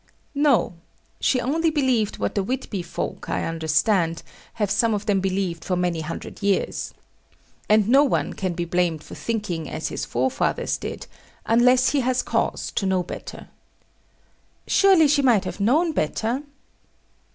[0.33, 0.73] No.
[1.19, 5.75] She only believed what the Whitby folk, I understand, have some of them believed for
[5.75, 6.91] many hundred years.
[7.69, 11.05] And no one can be blamed for thinking as his forefathers did,
[11.45, 13.49] unless he has cause to know better.
[14.65, 16.41] Surely she might have known better?